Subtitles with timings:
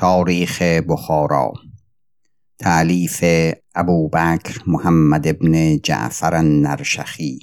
[0.00, 1.52] تاریخ بخارا.
[2.58, 3.24] تعلیف
[3.74, 7.38] ابوبکر محمد ابن جعفر النرشخی.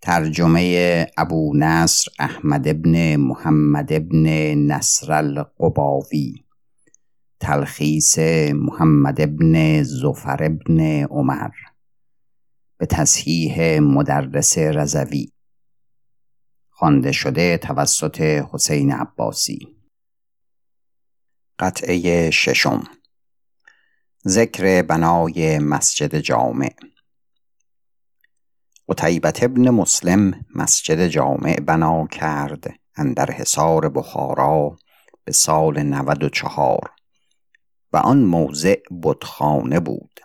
[0.00, 4.26] ترجمه ابو نصر احمد ابن محمد ابن
[4.58, 6.32] نصر القباوی.
[7.40, 8.18] تلخیص
[8.52, 11.50] محمد ابن زفر ابن عمر.
[12.78, 15.26] به تصحیح مدرس رزوی
[16.70, 19.75] خوانده شده توسط حسین عباسی.
[21.58, 22.84] قطعه ششم.
[24.28, 26.70] ذکر بنای مسجد جامع.
[28.88, 34.78] قتیبت ابن مسلم مسجد جامع بنا کرد اندر حصار بخارا
[35.24, 36.90] به سال نود و چهار.
[37.92, 40.20] و آن موضع بتخانه بود.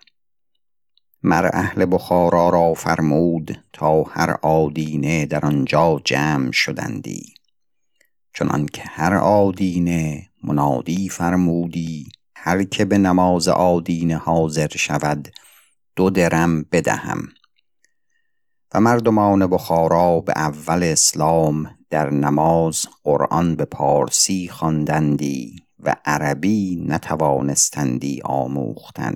[1.23, 7.33] مر اهل بخارا را فرمود تا هر آدینه در آنجا جمع شدندی.
[8.33, 15.27] چنان که هر آدینه منادی فرمودی هر که به نماز آدینه حاضر شود
[15.95, 17.27] دو درم بدهم.
[18.73, 28.21] و مردمان بخارا به اول اسلام در نماز قرآن به پارسی خواندندی و عربی نتوانستندی
[28.25, 29.15] آموختن.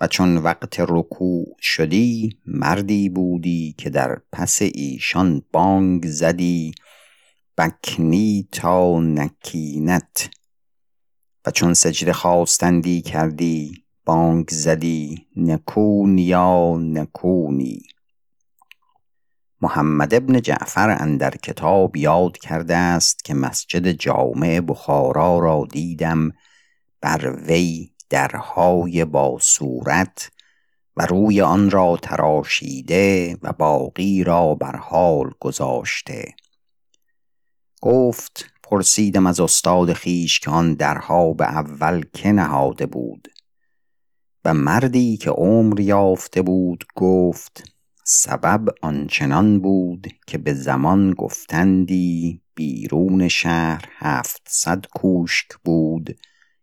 [0.00, 6.72] و چون وقت رکوع شدی مردی بودی که در پس ایشان بانگ زدی
[7.58, 10.30] بکنی تا نکینت.
[11.46, 17.82] و چون سجده خواستندی کردی بانگ زدی نکون یا نکونی.
[19.60, 26.30] محمد ابن جعفر اندر کتاب یاد کرده است که مسجد جامع بخارا را دیدم
[27.00, 30.30] بر وی درهای با صورت
[30.96, 36.34] و روی آن را تراشیده و باقی را بر حال گذاشته.
[37.86, 43.28] گفت پرسیدم از استاد خیش که آن درها به اول که نهاده بود.
[44.44, 47.64] و مردی که عمر یافته بود گفت
[48.04, 56.18] سبب آنچنان بود که به زمان گفتندی بیرون شهر هفتصد کوشک بود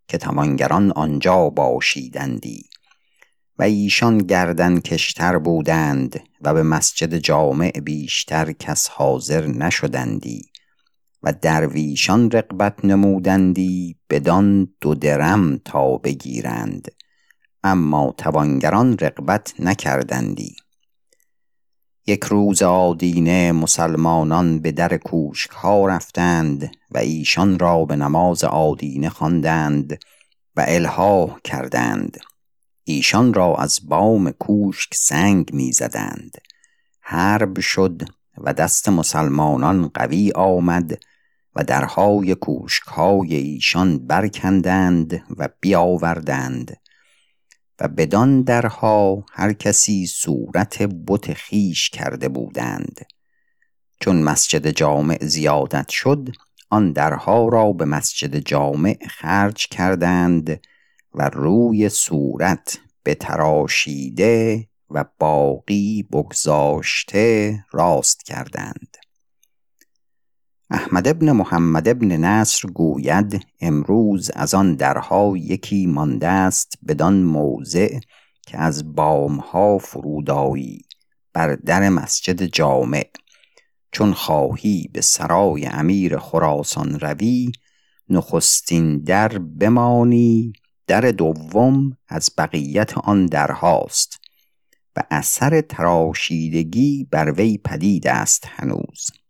[0.07, 2.63] که توانگران آنجا باشیدندی.
[3.59, 10.52] و ایشان گردن کشتر بودند و به مسجد جامع بیشتر کس حاضر نشدندی.
[11.23, 16.87] و درویشان رقبت نمودندی بدان دو درم تا بگیرند
[17.63, 20.55] اما توانگران رقبت نکردندی.
[22.07, 29.09] یک روز آدینه مسلمانان به در کوشک ها رفتند و ایشان را به نماز آدینه
[29.09, 29.99] خواندند
[30.55, 32.17] و الها کردند.
[32.83, 36.37] ایشان را از بام کوشک سنگ می‌زدند.
[37.01, 38.01] حرب شد
[38.37, 40.99] و دست مسلمانان قوی آمد
[41.55, 46.77] و درهای کوشکهای ایشان برکندند و بیاوردند
[47.79, 53.05] و بدان درها هر کسی صورت بت خیش کرده بودند.
[53.99, 56.29] چون مسجد جامع زیادت شد
[56.69, 60.59] آن درها را به مسجد جامع خرج کردند
[61.13, 68.97] و روی صورت به تراشیده و باقی بگذاشته راست کردند.
[70.73, 77.99] احمد ابن محمد ابن نصر گوید امروز از آن درها یکی مانده است بدان موضع
[78.41, 80.81] که از بامها فرودایی
[81.33, 83.09] بر در مسجد جامع.
[83.91, 87.51] چون خواهی به سرای امیر خراسان روی
[88.09, 90.53] نخستین در بمانی
[90.87, 94.19] در دوم از بقیت آن درهاست.
[94.95, 99.22] و اثر تراشیدگی بر وی پدید است هنوز.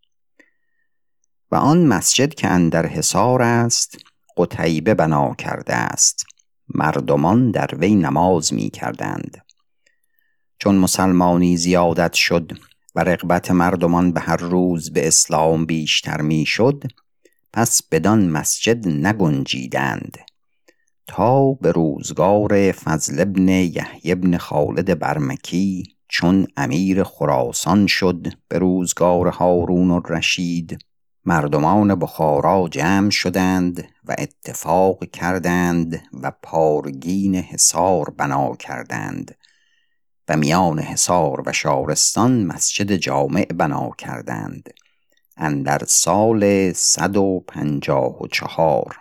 [1.54, 3.98] و آن مسجد که اندر حصار است
[4.38, 6.26] قتیبه بنا کرده است.
[6.68, 9.46] مردمان در وی نماز می کردند.
[10.60, 12.52] چون مسلمانی زیادت شد
[12.96, 16.84] و رغبت مردمان به هر روز به اسلام بیشتر می شد
[17.54, 20.18] پس بدان مسجد نگنجیدند.
[21.08, 29.28] تا به روزگار فضل ابن یحیی ابن خالد برمکی چون امیر خراسان شد به روزگار
[29.28, 30.78] هارون الرشید
[31.26, 39.36] مردمان بخارا جمع شدند و اتفاق کردند و پارگین حصار بنا کردند
[40.30, 44.70] و میان حصار و شارستان مسجد جامع بنا کردند
[45.38, 48.98] اندر سال صد و پنجاه و چهار.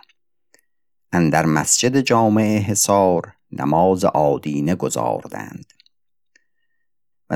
[1.11, 5.65] اندر مسجد جامع حصار نماز آدینه گذاردند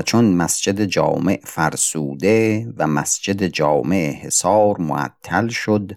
[0.02, 5.92] چون مسجد جامع فرسوده و مسجد جامع حصار معطل شد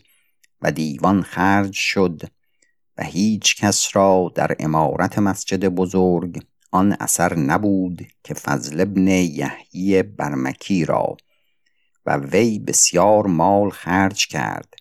[0.61, 2.21] و دیوان خرج شد
[2.97, 10.03] و هیچ کس را در امارت مسجد بزرگ آن اثر نبود که فضل ابن یحیی
[10.03, 11.17] برمکی را
[12.05, 14.73] و وی بسیار مال خرج کرد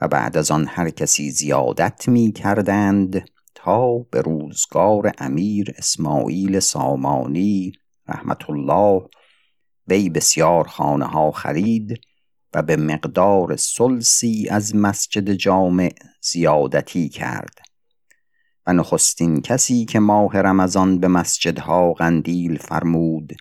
[0.00, 7.72] و بعد از آن هر کسی زیادت می کردند تا به روزگار امیر اسماعیل سامانی
[8.10, 9.08] رحمت الله
[9.88, 12.00] وی بسیار خانه ها خرید
[12.54, 17.58] و به مقدار سلسی از مسجد جامع زیادتی کرد.
[18.66, 23.32] و نخستین کسی که ماه رمضان به مسجدها قندیل فرمود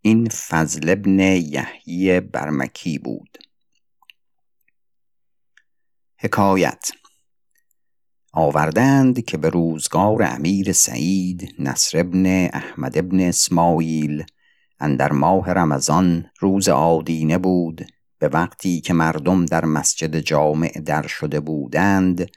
[0.00, 3.38] این فضل ابن یحیی برمکی بود.
[6.18, 6.90] حکایت
[8.36, 14.24] آوردند که به روزگار امیر سعید نصر ابن احمد ابن اسماعیل
[14.80, 17.86] اندر ماه رمضان روز آدینه بود.
[18.18, 22.30] به وقتی که مردم در مسجد جامع در شده بودند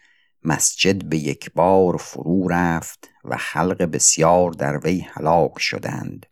[0.43, 6.25] مسجد به یک بار فرو رفت و خلق بسیار در وی هلاک شدند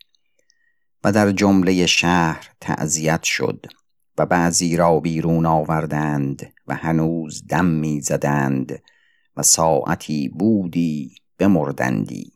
[1.04, 3.66] و در جمله شهر تعذیت شد
[4.18, 8.82] و بعضی را بیرون آوردند و هنوز دم می زدند
[9.38, 12.34] و ساعتی بودی بمردندی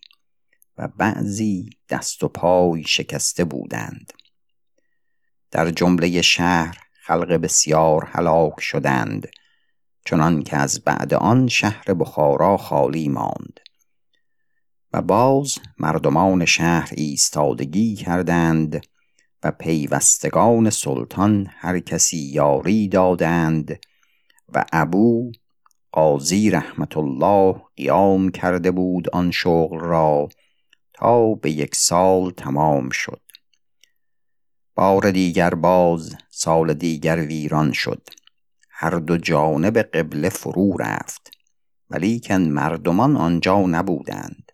[0.78, 4.14] و بعضی دست و پای شکسته بودند.
[5.52, 9.28] در جمله شهر خلق بسیار هلاک شدند
[10.06, 13.60] چنان که از بعد آن شهر بخارا خالی ماند.
[14.94, 18.86] و باز مردمان شهر ایستادگی کردند
[19.44, 23.80] و پیوستگان سلطان هر کسی یاری دادند
[24.54, 25.32] و ابو
[25.92, 30.30] قاضی رحمت الله قیام کرده بود آن شغل را
[30.94, 33.22] تا به یک سال تمام شد.
[34.76, 38.10] بار دیگر باز سال دیگر ویران شد.
[38.70, 41.32] هر دو جانب قبله فرو رفت
[41.90, 44.52] ولیکن مردمان آنجا نبودند.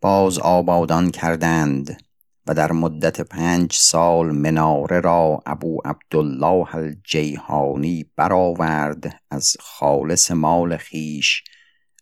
[0.00, 2.05] باز آبادان کردند.
[2.46, 11.44] و در مدت پنج سال مناره را ابو عبدالله الجیهانی برآورد از خالص مال خیش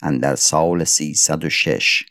[0.02, 2.02] اندر سال سیصد و شش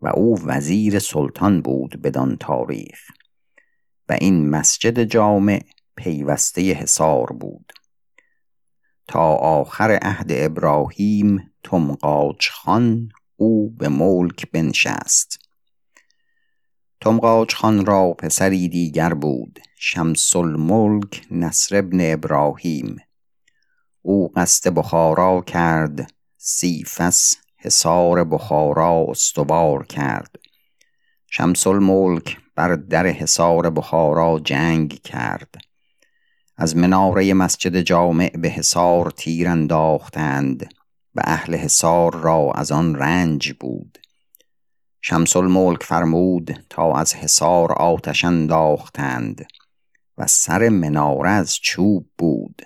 [0.00, 2.98] و او وزیر سلطان بود بدان تاریخ
[4.08, 5.60] و این مسجد جامع
[5.96, 7.72] پیوسته حصار بود.
[9.08, 15.47] تا آخر عهد ابراهیم تمقاج خان او به ملک بنشست.
[17.00, 22.96] تمقاج خان را پسری دیگر بود شمس الملک نصر ابن ابراهیم.
[24.02, 30.36] او قصد بخارا کرد سیفس حصار بخارا استوار کرد.
[31.30, 35.54] شمس الملک بر در حصار بخارا جنگ کرد.
[36.56, 40.68] از مناره مسجد جامع به حصار تیر انداختند.
[41.18, 43.98] و اهل حصار را از آن رنج بود.
[45.00, 49.46] شمس الملک فرمود تا از حصار آتش انداختند
[50.18, 52.62] و سر مناره از چوب بود.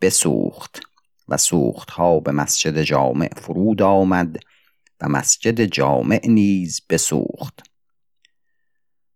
[0.00, 0.80] بسوخت
[1.28, 4.36] و سوخت ها به مسجد جامع فرود آمد
[5.00, 7.62] و مسجد جامع نیز بسوخت.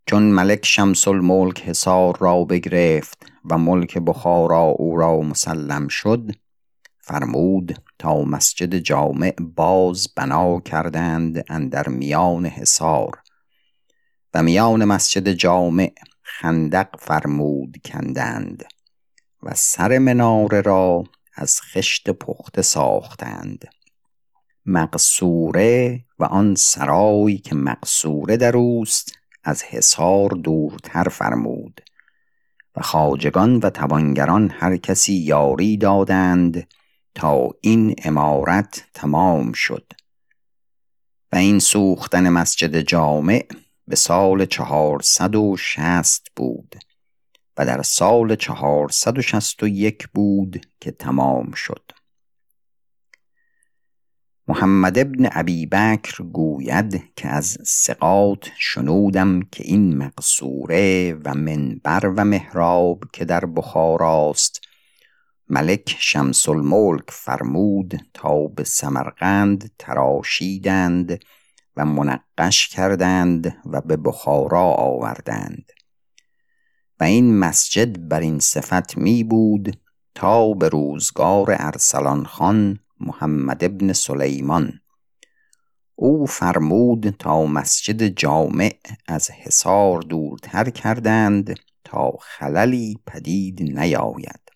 [0.06, 6.30] چون ملک شمس الملک حصار را بگرفت و ملک بخارا او را مسلم شد
[7.04, 13.22] فرمود تا مسجد جامع باز بنا کردند اندر میان حصار.
[14.34, 18.64] و میان مسجد جامع خندق فرمود کندند
[19.42, 23.64] و سر مناره را از خشت پخته ساختند.
[24.66, 29.12] مقصوره و آن سرایی که مقصوره در اوست
[29.44, 31.80] از حصار دورتر فرمود.
[32.76, 36.66] و خاجگان و توانگران هر کسی یاری دادند
[37.14, 39.92] تا این امارت تمام شد.
[41.32, 43.46] و این سوختن مسجد جامع
[43.88, 46.76] به سال چهارصد و شست بود
[47.56, 51.92] و در سال چهارصد و شست و یک بود که تمام شد.
[54.48, 62.24] محمد ابن ابی بکر گوید که از سقاط شنودم که این مقصوره و منبر و
[62.24, 64.60] محراب که در بخاراست
[65.54, 71.20] ملک شمس الملک فرمود تا به سمرقند تراشیدند
[71.76, 75.72] و منقش کردند و به بخارا آوردند.
[77.00, 79.80] و این مسجد بر این صفت می بود
[80.14, 84.80] تا به روزگار ارسلان خان محمد ابن سلیمان.
[85.94, 88.74] او فرمود تا مسجد جامع
[89.06, 91.54] از حصار دورتر کردند
[91.84, 94.51] تا خللی پدید نیاید.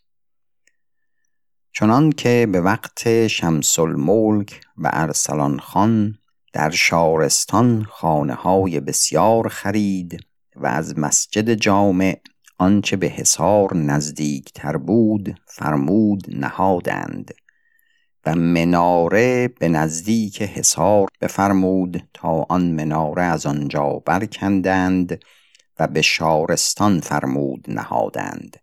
[1.79, 6.19] چنان که به وقت شمس الملک و ارسلان خان
[6.53, 10.21] در شارستان خانه های بسیار خرید
[10.57, 12.21] و از مسجد جامع
[12.59, 17.35] آنچه به حصار نزدیک تر بود فرمود نهادند
[18.27, 25.21] و مناره به نزدیک حصار بفرمود تا آن مناره از آنجا برکندند
[25.79, 28.57] و به شارستان فرمود نهادند.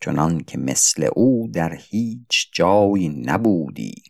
[0.00, 4.02] چنان که مثل او در هیچ جای نبودی.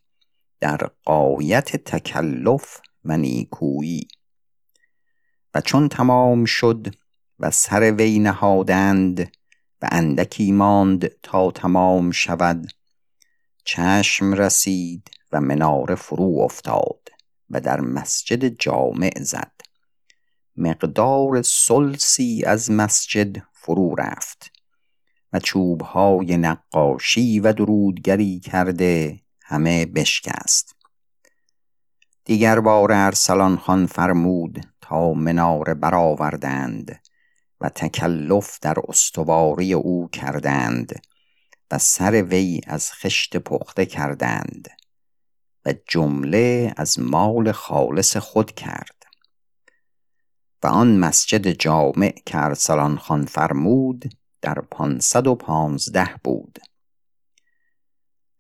[0.61, 4.09] در قایت تکلف و نیکویی.
[5.55, 6.95] و چون تمام شد
[7.39, 9.21] و سر وی نهادند
[9.83, 12.67] و اندکی ماند تا تمام شود
[13.65, 17.09] چشم رسید و مناره فرو افتاد
[17.51, 19.53] و در مسجد جامع زد.
[20.57, 24.58] مقدار سلسی از مسجد فرو رفت.
[25.33, 30.75] و چوبهای نقاشی و درودگری کرده همه بشکست.
[32.25, 37.01] دیگر بار ارسلان خان فرمود تا مناره برآوردند
[37.61, 41.01] و تکلف در استواری او کردند
[41.71, 44.69] و سر وی از خشت پخته کردند
[45.65, 48.99] و جمله از مال خالص خود کرد.
[50.63, 54.05] و آن مسجد جامع که ارسلان خان فرمود
[54.41, 56.59] در پانصد و پانزده بود.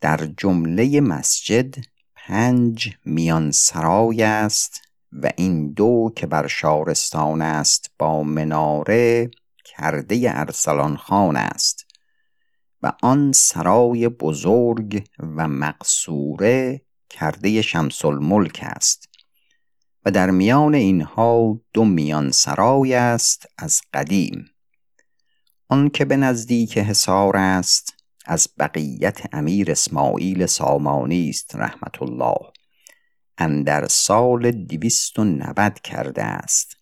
[0.00, 1.75] در جمله مسجد
[2.14, 4.81] پنج میان سرای است
[5.12, 9.31] و این دو که بر شارستان است با مناره
[9.64, 11.87] کرده ارسلان خان است
[12.83, 19.09] و آن سرای بزرگ و مقصوره کرده شمس الملک است
[20.05, 24.50] و در میان اینها دو میان سرای است از قدیم.
[25.70, 27.94] آن که به نزدیک حصار است
[28.26, 32.38] از بقیت امیر اسماعیل سامانی است رحمت الله.
[33.38, 36.76] اندر سال دویست و نود کرده است.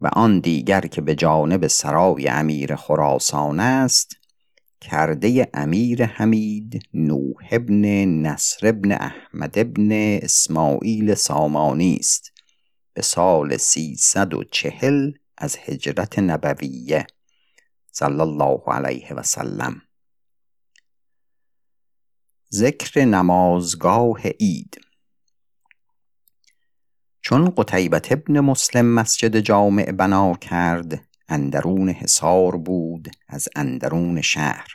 [0.00, 4.16] و آن دیگر که به جانب سرای امیر خراسان است
[4.80, 9.92] کرده امیر حمید نوح ابن نصر ابن احمد ابن
[10.22, 12.32] اسماعیل سامانی است.
[12.94, 17.06] به سال سیصد و چهل از هجرت نبویه.
[17.98, 19.82] صلی الله علیه و سلم.
[22.52, 24.80] ذکر نمازگاه عید.
[27.22, 34.68] چون قتیبت ابن مسلم مسجد جامع بنا کرد اندرون حصار بود از اندرون شهر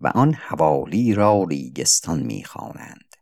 [0.00, 3.16] و آن حوالی را ریگستان می‌خوانند.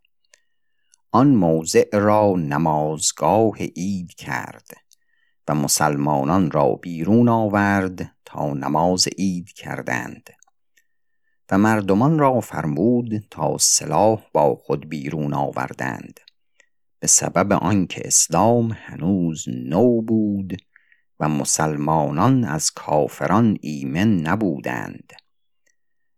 [1.11, 4.67] آن موضع را نمازگاه عید کرد
[5.47, 10.29] و مسلمانان را بیرون آورد تا نماز عید کردند.
[11.51, 16.19] و مردمان را فرمود تا سلاح با خود بیرون آوردند.
[16.99, 20.57] به سبب آنکه اسلام هنوز نو بود
[21.19, 25.13] و مسلمانان از کافران ایمن نبودند.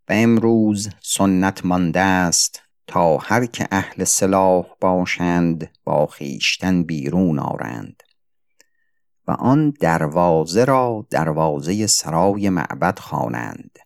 [0.08, 8.02] و امروز سنت مانده است تا هر که اهل سلاح باشند با خیشتن بیرون آرند.
[9.26, 13.78] و آن دروازه را دروازه سرای معبد خوانند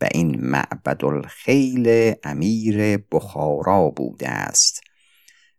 [0.00, 4.80] و این معبد الخیل امیر بخارا بوده است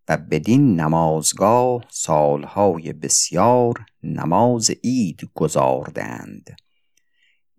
[0.09, 6.57] و بدین نمازگاه سالهای بسیار نماز عید گذاردند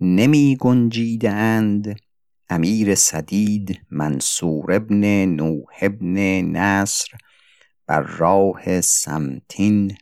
[0.00, 1.96] نمی گنجیدند
[2.48, 7.08] امیر سدید منصور ابن نوح ابن نصر
[7.86, 9.96] بر راه سمتین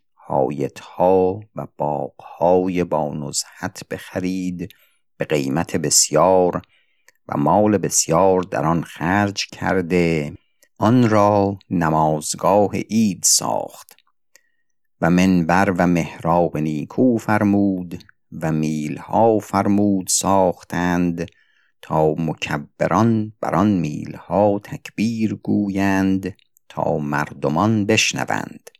[0.82, 4.74] ها و باغهای با نزحت بخرید
[5.16, 6.62] به قیمت بسیار
[7.28, 10.32] و مال بسیار در آن خرج کرده
[10.78, 13.96] آن را نمازگاه عید ساخت
[15.00, 18.04] و منبر و محراب نیکو فرمود
[18.40, 21.30] و میلها فرمود ساختند
[21.82, 26.36] تا مکبران بر آن میلها تکبیر گویند
[26.68, 28.70] تا مردمان بشنوند.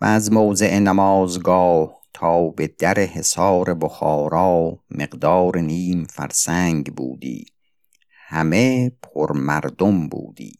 [0.00, 7.46] و از موضع نمازگاه تا به در حصار بخارا مقدار نیم فرسنگ بودی.
[8.28, 10.58] همه پر مردم بودی.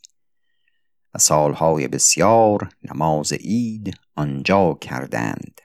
[1.14, 5.60] و سالهای بسیار نماز عید آنجا کردند.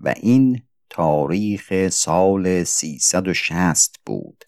[0.00, 4.44] و این تاریخ سال سیصد و شست بود.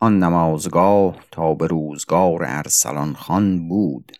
[0.00, 4.12] آن نمازگاه تا به روزگار ارسلان خان بود.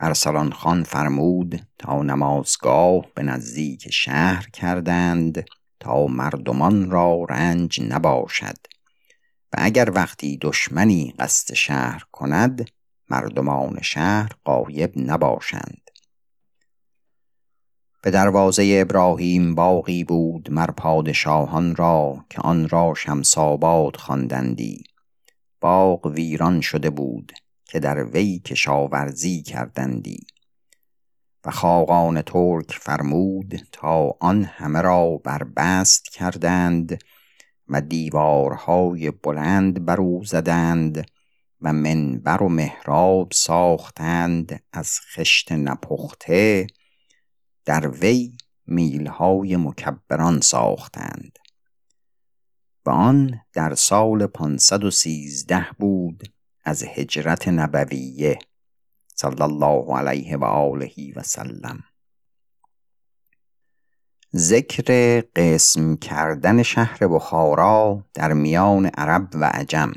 [0.00, 5.44] ارسلان خان فرمود تا نمازگاه به نزدیک شهر کردند
[5.80, 8.56] تا مردمان را رنج نباشد
[9.52, 12.70] و اگر وقتی دشمنی قصد شهر کند
[13.10, 15.80] مردمان شهر قایب نباشند.
[18.02, 24.84] به دروازه ابراهیم باغی بود مر پادشاهان را که آن را شمساباد خواندندی.
[25.60, 27.32] باغ ویران شده بود.
[27.68, 30.26] که در وی کشاورزی کردندی.
[31.44, 36.98] و خاقان ترک فرمود تا آن همه را بربست کردند
[37.68, 41.10] و دیوارهای بلند برو زدند
[41.60, 46.66] و منبر و محراب ساختند از خشت نپخته
[47.64, 48.32] در وی
[48.66, 51.38] میلهای مکبران ساختند.
[52.86, 56.37] و آن در سال پانصد و سیزده بود
[56.68, 58.38] از هجرت نبویه
[59.14, 61.84] صلی الله علیه و آله و سلم.
[64.36, 69.92] ذکر قسم کردن شهر بخارا در میان عرب و عجم.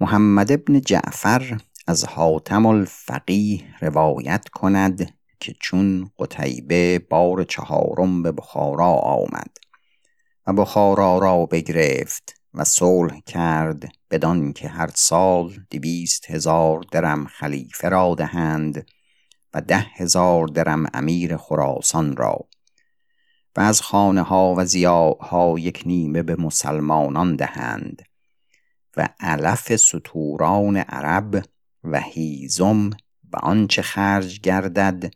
[0.00, 8.92] محمد ابن جعفر از حاتم الفقیه روایت کند که چون قتیبه بار چهارم به بخارا
[8.92, 9.56] آمد
[10.46, 12.39] و بخارا را بگرفت.
[12.54, 18.86] و صلح کرد بدان که هر سال دویست هزار درم خلیفه را دهند
[19.54, 22.48] و ده هزار درم امیر خراسان را
[23.56, 28.02] و از خانه ها و زیاها یک نیمه به مسلمانان دهند
[28.96, 31.44] و علف سطوران عرب
[31.84, 32.90] و هیزم
[33.32, 35.10] و آنچه خرج گردد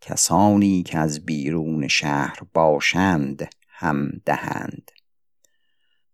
[0.00, 4.90] کسانی که از بیرون شهر باشند هم دهند.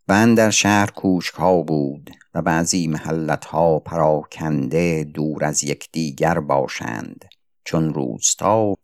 [0.09, 7.25] و در شهر کوشک ها بود و بعضی محلت ها پراکنده دور از یکدیگر باشند
[7.63, 8.75] چون روستا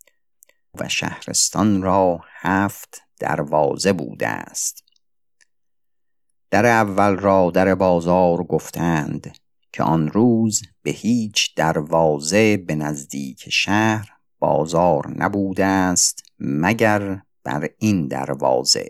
[0.79, 4.83] و شهرستان را هفت دروازه بوده است.
[6.51, 9.37] در اول را در بازار گفتند
[9.73, 18.07] که آن روز به هیچ دروازه به نزدیک شهر بازار نبوده است مگر بر این
[18.07, 18.89] دروازه.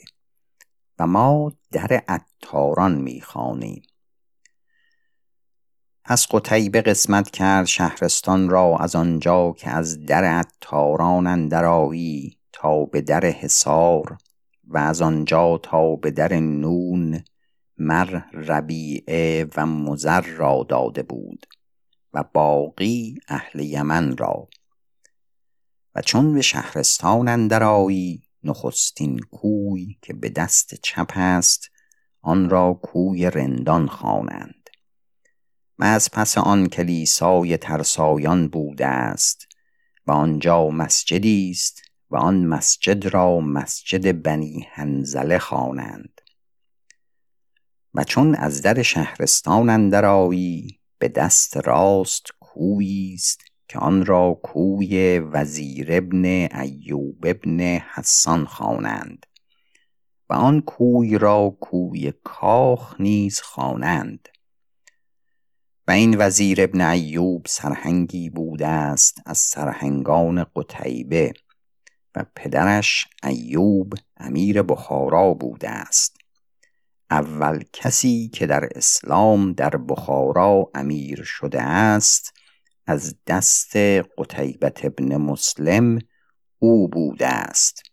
[1.00, 3.82] و ما در عطاران می‌خوانیم.
[6.06, 13.02] پس قتیبه قسمت کرد شهرستان را از آنجا که از در عطاران اندرایی تا به
[13.02, 14.18] در حصار
[14.64, 17.24] و از آنجا تا به در نون
[17.78, 21.46] مر ربیعه و مزر را داده بود
[22.14, 24.48] و باقی اهل یمن را.
[25.96, 31.70] و چون به شهرستان اندرایی نخستین کوی که به دست چپ است
[32.22, 34.70] آن را کوی رندان خوانند.
[35.80, 39.48] و از پس آن کلیسای ترسایان بوده است
[40.08, 46.22] و آنجا مسجدی است و آن مسجد را مسجد بنی هنزله خوانند.
[47.94, 55.20] و چون از در شهرستان اندرایی به دست راست کویی است که آن را کوی
[55.20, 56.26] وزیر ابن
[56.62, 57.60] ایوب ابن
[57.94, 59.26] حسان خوانند
[60.30, 64.30] و آن کوی را کوی کاخ نیز خوانند.
[65.88, 71.34] و این وزیر ابن ایوب سرهنگی بوده است از سرهنگان قتیبه
[72.16, 76.18] و پدرش ایوب امیر بخارا بوده است.
[77.12, 82.34] اول کسی که در اسلام در بخارا امیر شده است
[82.86, 83.78] از دست
[84.18, 86.00] قتیبت ابن مسلم
[86.60, 87.84] او بوده است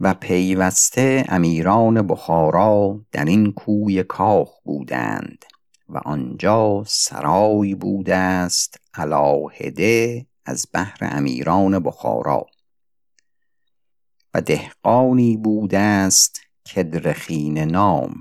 [0.00, 5.44] و پیوسته امیران بخارا در این کوی کاخ بودند
[5.88, 12.46] و آنجا سرای بوده است علاهده از بهر امیران بخارا
[14.34, 16.40] و دهقانی بوده است
[16.74, 18.20] کدرخین نام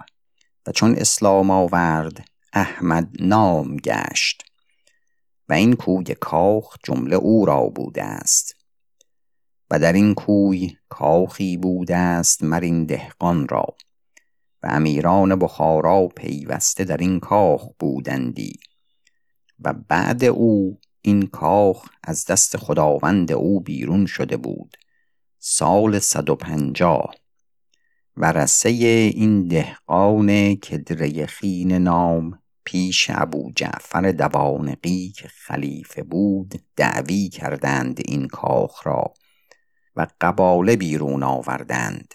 [0.67, 4.43] و چون اسلام آورد احمد نام گشت
[5.53, 8.55] این کوی کاخ جمله او را بوده است
[9.69, 13.65] و در این کوی کاخی بوده است مر این دهقان را.
[14.63, 18.53] و امیران بخارا پیوسته در این کاخ بودندی.
[19.59, 24.77] و بعد او این کاخ از دست خداوند او بیرون شده بود.
[25.39, 27.15] سال صد و پنجاه
[28.17, 37.29] و رسه این دهقان کدره خین نام پیش ابو جعفر دوانقی که خلیفه بود دعوی
[37.29, 39.13] کردند این کاخ را
[39.95, 42.13] و قباله بیرون آوردند.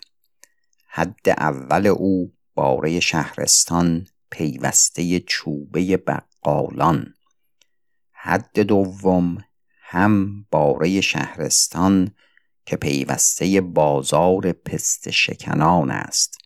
[0.88, 7.14] حد اول او باره شهرستان پیوسته چوبه بقالان.
[8.12, 9.38] حد دوم
[9.82, 12.10] هم باره شهرستان
[12.66, 16.38] که پیوسته بازار پست شکنان است.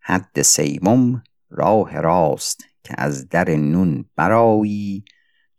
[0.00, 5.04] حد سیمم راه راست که از در نون برایی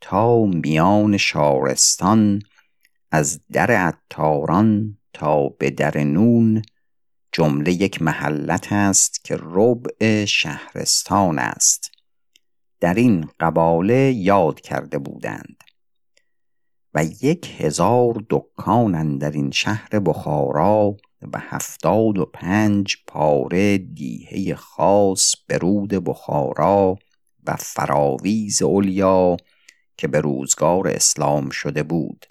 [0.02, 2.42] تا میان شارستان
[3.12, 6.62] از در عطاران تا به در نون.
[7.32, 11.92] جمله یک محلت است که ربع شهرستان است.
[12.80, 15.64] در این قباله یاد کرده بودند.
[16.94, 20.98] و یک هزار دکان در این شهر بخارا
[21.34, 26.98] و هفتاد و پنج پاره دیهه خاص به رود بخارا.
[27.48, 29.38] و فراویز اولیا
[29.98, 32.26] که به روزگار اسلام شده بود.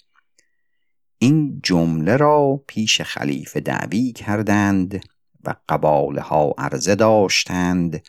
[1.19, 5.05] این جمله را پیش خلیفه دعوی کردند
[5.45, 8.03] و قباله ها عرضه داشتند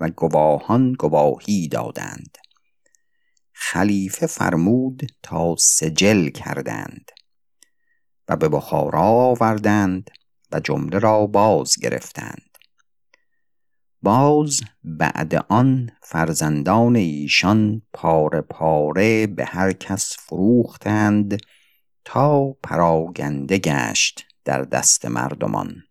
[0.00, 2.38] و گواهان گواهی دادند.
[3.52, 7.10] خلیفه فرمود تا سجل کردند
[8.28, 10.10] و به بخارا آوردند
[10.52, 12.47] و جمله را باز گرفتند.
[14.02, 21.40] باز بعد آن فرزندان ایشان پاره پاره به هر کس فروختند
[22.04, 25.82] تا پراگنده گشت در دست مردمان.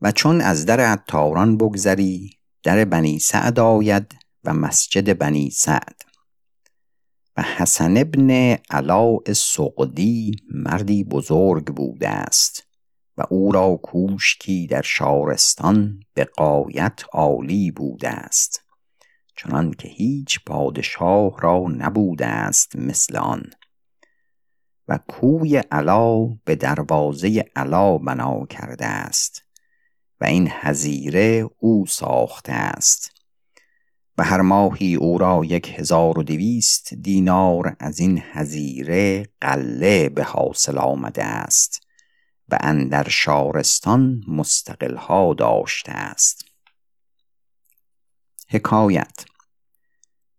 [0.00, 2.30] و چون از در عطاران بگذری
[2.62, 6.02] در بنی سعد آید و مسجد بنی سعد.
[7.36, 12.63] و حسن ابن علاء سقدی مردی بزرگ بوده است.
[13.18, 18.64] و او را کوشکی در شارستان به قایت عالی بوده است
[19.36, 23.42] چنان که هیچ پادشاه را نبوده است مثل آن.
[24.88, 29.42] و کوی علا به دروازه علا بنا کرده است
[30.20, 33.10] و این هزیره او ساخته است.
[34.18, 40.24] و هر ماهی او را یک هزار و دویست دینار از این هزیره قله به
[40.24, 41.83] حاصل آمده است.
[42.48, 46.44] و اندر شارستان مستقلها داشته است.
[48.48, 49.24] حکایت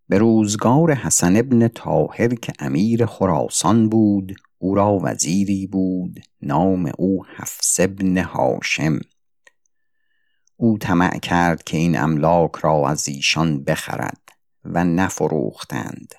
[0.08, 7.26] به روزگار حسن ابن تاهر که امیر خراسان بود او را وزیری بود نام او
[7.26, 9.00] حفص ابن هاشم.
[10.56, 14.28] او طمع کرد که این املاک را از ایشان بخرد
[14.64, 16.14] و نفروختند.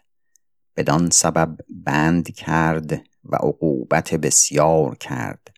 [0.75, 2.91] بدان سبب بند کرد
[3.23, 5.56] و عقوبت بسیار کرد.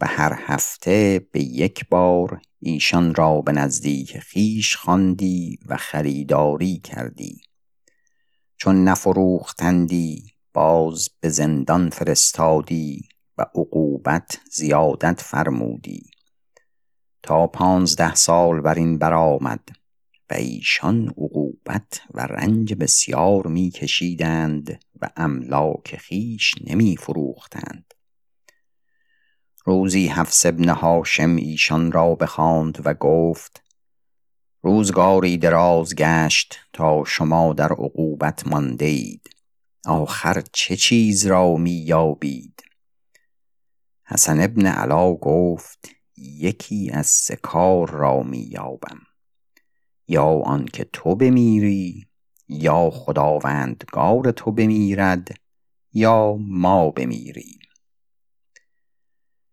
[0.00, 7.42] و هر هفته به یک بار ایشان را به نزدیک خیش خواندی و خریداری کردی.
[8.56, 13.08] چون نفروختندی باز به زندان فرستادی
[13.38, 16.10] و عقوبت زیادت فرمودی.
[17.22, 19.68] تا پانزده سال بر این برآمد
[20.30, 27.89] و ایشان عقوبت و رنج بسیار می کشیدند و املاک خیش نمی فروختند
[29.64, 33.62] روزی حفص ابن هاشم ایشان را بخواند و گفت
[34.62, 39.30] روزگاری دراز گشت تا شما در عقوبت مانده اید
[39.86, 42.62] آخر چه چیز را می یابید؟
[44.04, 49.00] حسن ابن علا گفت یکی از سکار را می یابم.
[50.08, 52.06] یا آنکه تو بمیری
[52.48, 55.28] یا خداوندگار تو بمیرد
[55.92, 57.59] یا ما بمیریم.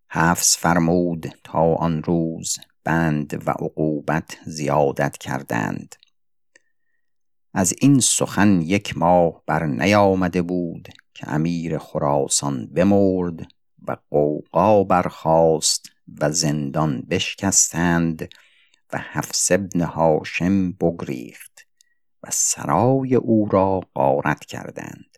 [0.10, 5.96] حفظ فرمود تا آن روز بند و عقوبت زیادت کردند.
[7.54, 13.48] از این سخن یک ماه بر نیامده بود که امیر خراسان بمرد
[13.88, 15.90] و قوقا برخاست
[16.22, 18.30] و زندان بشکستند
[18.94, 21.68] و حفص ابن هاشم بگریخت
[22.24, 25.18] و سرای او را غارت کردند.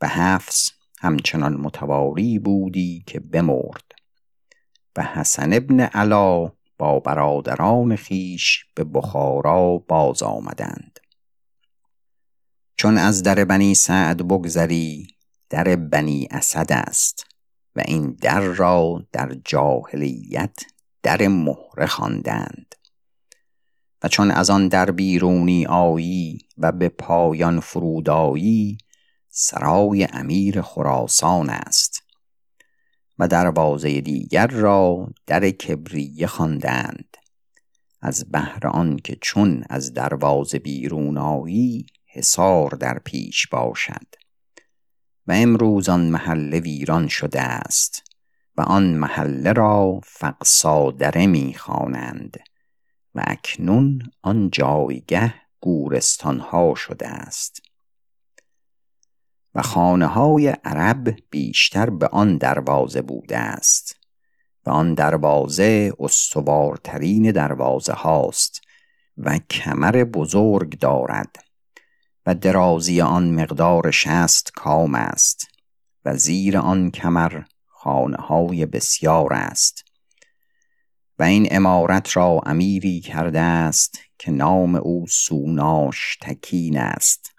[0.00, 0.70] و حفص
[1.00, 3.92] همچنان متواری بودی که بمرد.
[4.96, 11.00] و حسن ابن علا با برادران خیش به بخارا باز آمدند.
[12.76, 15.06] چون از در بنی سعد بگذری
[15.50, 17.26] در بنی اسد است
[17.76, 20.58] و این در را در جاهلیت
[21.02, 22.74] در مهره خواندند.
[24.02, 28.78] و چون از آن در بیرونی آیی و به پایان فرودایی
[29.32, 32.02] سرای امیر خراسان است
[33.18, 37.16] و دروازه دیگر را در کبریه خواندند.
[38.02, 44.06] از بهر آن که چون از دروازه بیرونایی حصار در پیش باشد
[45.26, 48.02] و امروز آن محله ویران شده است
[48.56, 52.36] و آن محله را فقصادره می‌خوانند
[53.14, 57.69] و اکنون آن جایگه گورستان ها شده است.
[59.54, 63.96] و خانه های عرب بیشتر به آن دروازه بوده است.
[64.66, 68.60] و آن دروازه استوارترین دروازه هاست
[69.18, 71.36] و کمر بزرگ دارد
[72.26, 75.46] و درازی آن مقدار شست کام است
[76.04, 79.84] و زیر آن کمر خانه های بسیار است.
[81.18, 87.30] و این امارت را امیری کرده است که نام او سوناش تکین است.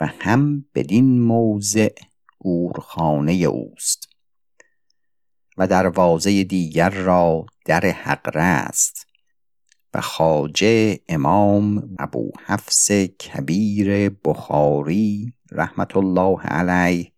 [0.00, 1.94] و هم بدین موضع
[2.38, 4.08] گورخانه اوست.
[5.58, 9.06] و دروازه دیگر را در حقره است
[9.94, 17.12] و خاجه امام ابو حفص کبیر بخاری رحمت الله علیه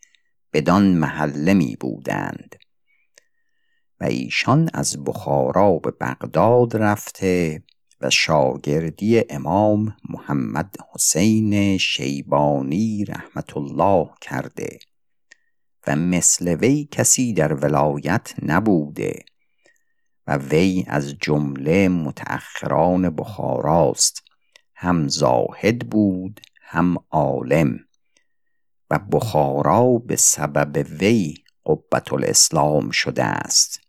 [0.52, 2.54] بدان محله می بودند.
[4.00, 7.62] و ایشان از بخارا به بغداد رفته
[8.00, 14.78] و شاگردی امام محمد حسین شیبانی رحمت الله کرده
[15.86, 19.24] و مثل وی کسی در ولایت نبوده
[20.26, 24.22] و وی از جمله متأخران بخاراست
[24.74, 27.78] هم زاهد بود هم عالم
[28.90, 31.34] و بخارا به سبب وی
[31.66, 33.87] قبت الاسلام شده است.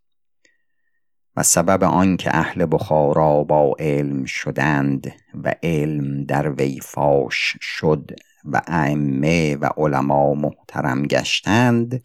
[1.40, 8.12] و سبب آنکه اهل بخارا با علم شدند و علم در وی فاش شد
[8.46, 12.02] و ائمه و علما محترم گشتند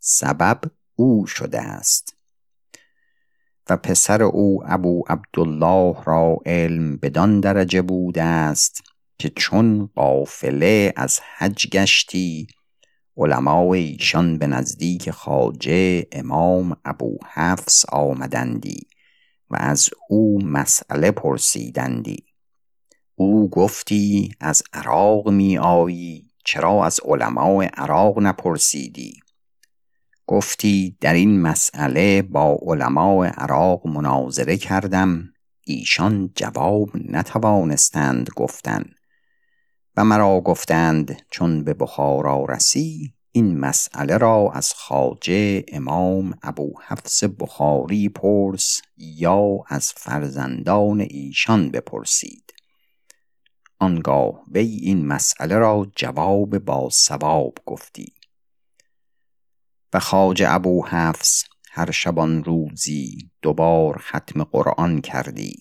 [0.00, 0.60] سبب
[0.94, 2.16] او شده است.
[3.70, 8.82] و پسر او ابو عبدالله را علم بدان درجه بوده است
[9.18, 12.46] که چون قافله از حج گشتی
[13.18, 18.86] علمای ایشان به نزدیک خاجه امام ابو حفص آمدندی
[19.50, 22.24] و از او مسئله پرسیدندی.
[23.14, 29.12] او گفتی از عراق می آیی چرا از علماء عراق نپرسیدی؟
[30.26, 35.24] گفتی در این مسئله با علماء عراق مناظره کردم
[35.66, 38.84] ایشان جواب نتوانستند گفتن.
[39.98, 47.24] و مرا گفتند چون به بخارا رسی این مسئله را از خاجه امام ابو حفص
[47.24, 52.54] بخاری پرس یا از فرزندان ایشان بپرسید.
[53.78, 58.12] آنگاه وی این مسئله را جواب با سواب گفتی.
[59.92, 65.56] و خاجه ابو حفص هر شبان روزی دوبار ختم قرآن کردی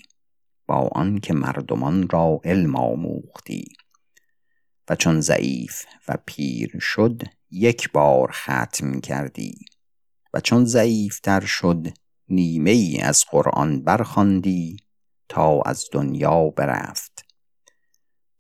[0.68, 3.66] با آنکه مردمان را علم آموختی.
[4.90, 7.22] و چون ضعیف و پیر شد
[7.52, 9.66] یک بار ختم کردی.
[10.34, 11.88] و چون ضعیفتر شد
[12.30, 14.78] نیمه ای از قرآن برخواندی
[15.30, 17.26] تا از دنیا برفت.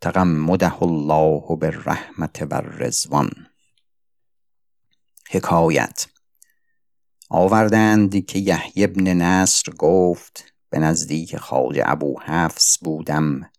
[0.01, 3.29] تغمده الله بالرحمت و الرضوان.
[5.29, 6.07] حکایت
[7.29, 13.49] آوردند که یحیی ابن نصر گفت به نزدیک خواجه ابو حفص بودم.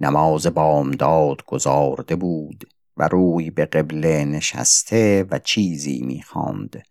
[0.00, 2.64] نماز بامداد گزارده بود
[2.96, 6.82] و روی به قبله نشسته و چیزی می‌خواند.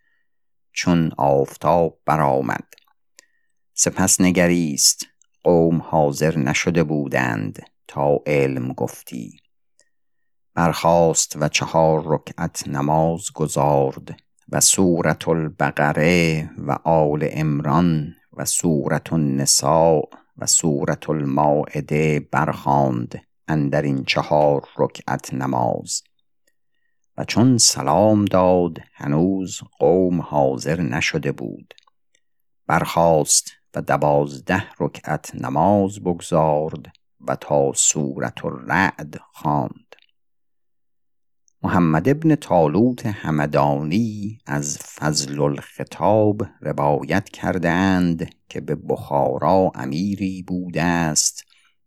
[0.73, 2.73] چون آفتاب برآمد.
[3.73, 5.05] سپس نگریست.
[5.43, 9.39] قوم حاضر نشده بودند تا علم گفتی.
[10.53, 20.01] برخاست و چهار رکعت نماز گزارد و سورت البقره و آل امران و سورت النساء
[20.37, 26.03] و سورت المائده برخاند اندر این چهار رکعت نماز.
[27.17, 31.73] و چون سلام داد هنوز قوم حاضر نشده بود.
[32.67, 36.85] برخاست و دوازده رکعت نماز بگذارد
[37.27, 39.86] و تا سورت الرعد خواند.
[41.67, 50.83] محمد ابن طالوت همدانی از فضل الخطاب روایت کرده اند که به بخارا امیری بوده
[50.83, 51.43] است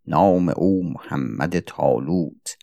[0.07, 2.57] نام او محمد طالوت.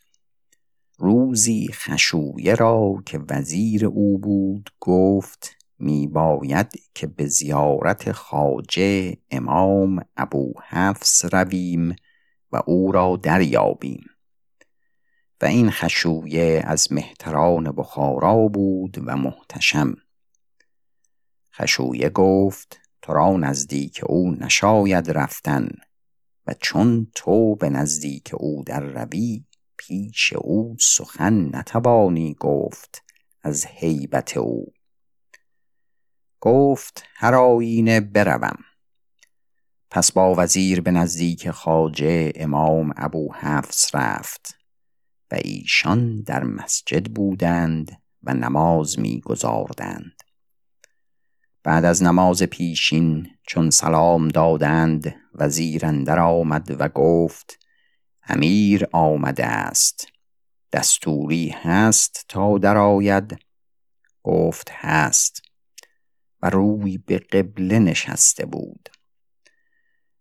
[0.97, 10.06] روزی خشویه را که وزیر او بود گفت می باید که به زیارت خاجه امام
[10.17, 11.95] ابو حفص رویم
[12.51, 14.03] و او را دریابیم.
[15.41, 19.95] و این خشویه از مهتران بخارا بود و محتشم.
[21.54, 25.69] خشویه گفت تو را نزدیک او نشاید رفتن
[26.47, 29.45] و چون تو به نزدیک او در روی
[29.78, 33.04] پیش او سخن نتوانی گفت
[33.41, 34.73] از هیبت او.
[36.39, 38.58] گفت هر آینه بروم.
[39.89, 44.57] پس با وزیر به نزدیک خاجه امام ابو حفص رفت.
[45.32, 50.24] و ایشان در مسجد بودند و نماز می گذاردند
[51.63, 57.60] بعد از نماز پیشین چون سلام دادند وزیر اندر آمد و گفت
[58.24, 60.08] امیر آمده است
[60.74, 63.38] دستوری هست تا درآید.
[64.24, 65.42] گفت هست.
[66.42, 68.90] و روی به قبله نشسته بود.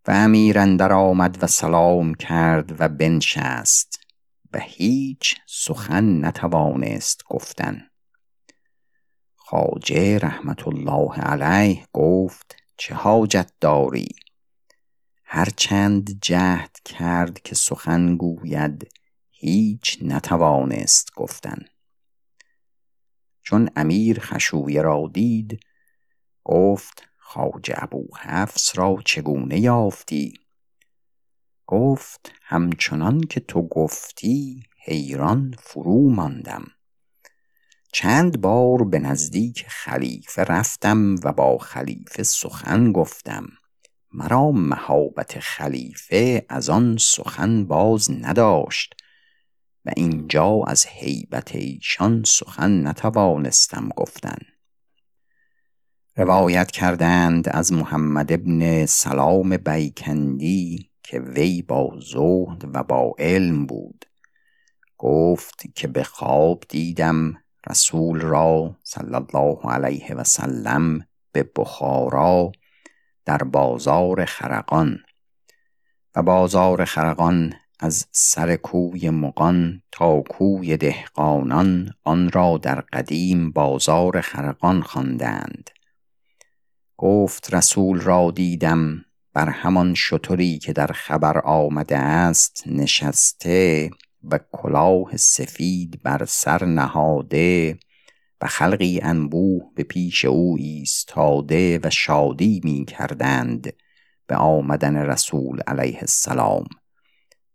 [0.09, 4.06] و امیر اندر آمد و سلام کرد و بنشست.
[4.53, 7.91] و هیچ سخن نتوانست گفتن.
[9.37, 14.09] خواجه رحمت الله علیه گفت چه حاجت داری؟
[15.25, 18.89] هرچند جهد کرد که سخن گوید
[19.31, 21.59] هیچ نتوانست گفتن.
[23.43, 25.61] چون امیر خشویه را دید
[26.45, 30.46] گفت خواجه ابو حفص را چگونه یافتی؟
[31.67, 36.65] گفت همچنان که تو گفتی حیران فرو ماندم
[37.99, 43.47] چند بار به نزدیک خلیفه رفتم و با خلیفه سخن گفتم.
[44.13, 48.95] مرا مهابت خلیفه از آن سخن باز نداشت
[49.85, 54.39] و اینجا از هیبت ایشان سخن نتوانستم گفتن.
[56.17, 64.05] روایت کردند از محمد ابن سلام بیکندی که وی با زهد و با علم بود.
[64.99, 67.35] گفت که به خواب دیدم
[67.71, 72.53] رسول را صلی الله علیه و سلم به بخارا
[73.25, 74.99] در بازار خرقان
[76.17, 84.21] و بازار خرقان از سر کوی مقان تا کوی دهقانان آن را در قدیم بازار
[84.21, 85.71] خرقان خواندند.
[86.97, 89.06] گفت رسول را دیدم
[89.37, 93.91] بر همان شطوری که در خبر آمده است نشسته
[94.25, 97.79] و کلاه سفید بر سر نهاده
[98.41, 103.73] و خلقی انبوه به پیش او ایستاده و شادی می کردند
[104.27, 106.65] به آمدن رسول علیه السلام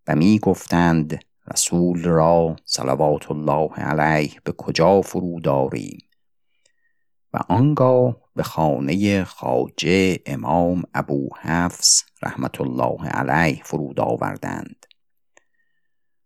[0.08, 1.20] و می گفتند
[1.54, 6.00] رسول را صلوات الله علیه به کجا فرو داریم
[7.34, 14.86] و آنگاه به خانه خاجه امام ابو حفص رحمت الله علیه فرود آوردند.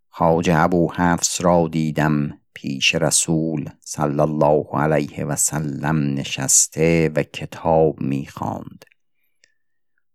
[0.09, 8.01] خاجه ابو حفص را دیدم پیش رسول صلی الله علیه و سلم نشسته و کتاب
[8.01, 8.85] می‌خواند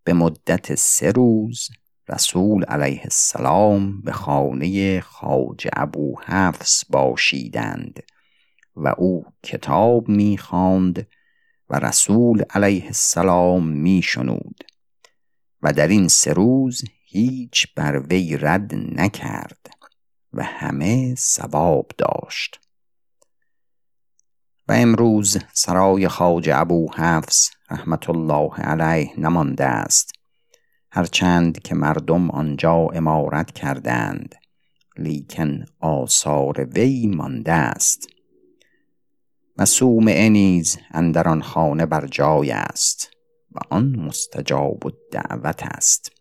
[0.04, 1.68] به مدت سه روز
[2.08, 8.02] رسول علیه السلام به خانه خاجه ابو حفص باشیدند
[8.76, 11.06] و او کتاب می‌خواند
[11.70, 14.64] و رسول علیه السلام میشنود.
[15.62, 19.70] و در این سه روز هیچ بر وی رد نکرد
[20.32, 22.60] و همه ثواب داشت.
[24.68, 30.12] و امروز سرای خاج ابو حفص رحمت الله علیه نمانده است.
[30.92, 34.34] هرچند که مردم آنجا امارت کردند
[34.96, 38.08] لیکن آثار وی مانده است.
[39.60, 43.10] و صومعه نیز اندر آن خانه بر جای است
[43.52, 46.12] و آن مستجاب الدعوت است.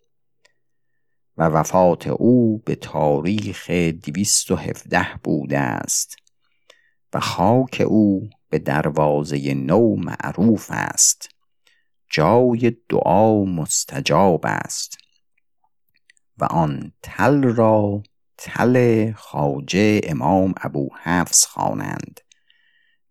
[1.37, 6.15] و وفات او به تاریخ دویست و هفده بوده است
[7.13, 11.29] و خاک او به دروازه نو معروف است.
[12.09, 14.97] جای دعا مستجاب است
[16.37, 18.03] و آن تل را
[18.37, 22.19] تل خاجه امام ابو حفص خوانند.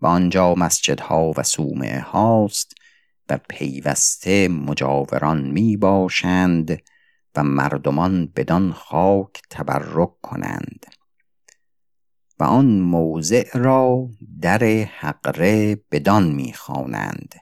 [0.01, 2.75] و آنجا مسجدها و صومعه هاست
[3.29, 6.83] و پیوسته مجاوران می باشند
[7.37, 10.87] و مردمان بدان خاک تبرک کنند.
[12.41, 14.09] و آن موضع را
[14.41, 14.65] در
[14.99, 17.35] حقره بدان می‌خوانند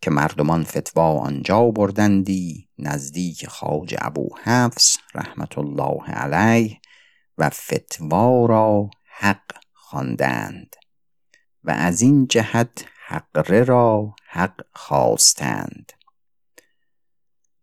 [0.00, 6.80] که مردمان فتوا آنجا بردندی نزدیک خاج ابو حفص رحمت الله علیه
[7.38, 10.76] و فتوا را حق خواندند.
[11.68, 15.92] و از این جهت حقره را حق خواستند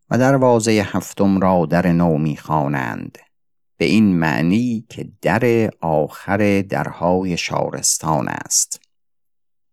[0.10, 3.18] و دروازه هفتم را در نو می‌خوانند
[3.78, 8.82] به این معنی که در آخر درهای شارستان است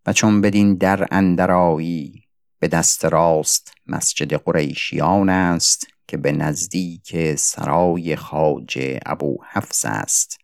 [0.05, 2.23] و چون بدین در اندرایی
[2.59, 10.42] به دست راست مسجد قریشیان است که به نزدیک سرای خاج ابو حفص است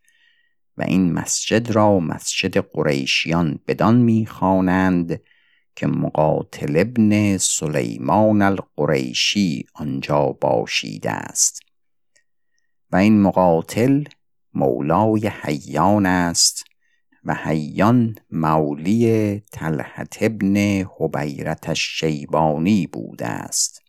[0.80, 5.20] و این مسجد را مسجد قریشیان بدان می‌خوانند
[5.76, 11.60] که مقاتل ابن سلیمان القریشی آنجا باشیده است.
[12.90, 14.04] و این مقاتل
[14.54, 16.64] مولای حیان است
[17.24, 23.82] و حیان مولی تلحت ابن حبیرت شیبانی بوده است.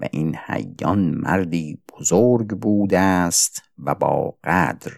[0.00, 4.92] و این حیان مردی بزرگ بوده است و با قدر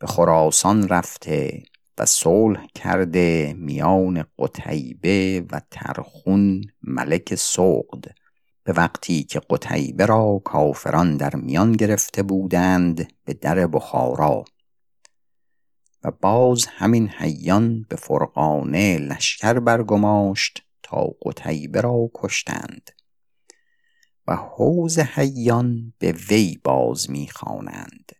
[0.00, 1.62] به خراسان رفته
[1.98, 8.04] و صلح کرده میان قتیبه و ترخون ملک سقد.
[8.64, 14.44] به وقتی که قتیبه را کافران در میان گرفته بودند به در بخارا.
[16.04, 22.90] و باز همین حیان به فرقانه لشکر برگماشت تا قتیبه را کشتند.
[24.26, 28.12] و حوز حیان به وی باز می‌خوانند.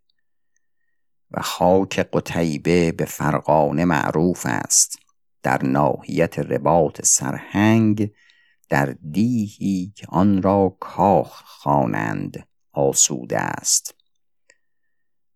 [1.31, 4.99] و خاک قتیبه به فرقانه معروف است.
[5.43, 8.13] در ناحیت رباط سرهنگ
[8.69, 13.95] در دیهی که آن را کاخ خوانند آسوده است.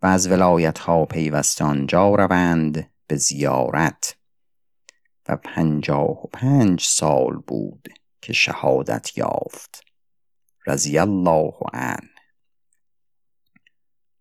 [0.03, 4.17] و از ولایت ها پیوسته آنجا روند به زیارت.
[5.29, 7.89] و پنجاه و پنج سال بود
[8.21, 9.85] که شهادت یافت.
[10.67, 12.14] رضی الله عنه.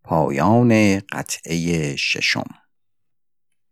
[0.03, 2.62] پایان قطعه ششم.